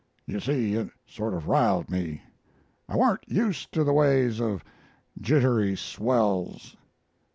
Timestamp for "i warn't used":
2.89-3.71